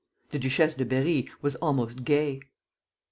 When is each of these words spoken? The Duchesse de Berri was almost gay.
The 0.31 0.39
Duchesse 0.39 0.73
de 0.77 0.83
Berri 0.83 1.29
was 1.43 1.53
almost 1.57 2.03
gay. 2.03 2.41